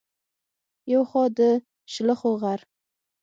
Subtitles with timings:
[0.93, 1.39] يو خوا د
[1.93, 2.59] شلخو غر